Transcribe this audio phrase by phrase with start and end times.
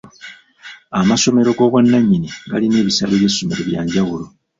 [0.99, 4.25] Amasomero g'obwannannyini galina ebisale by'essomero bya njawulo.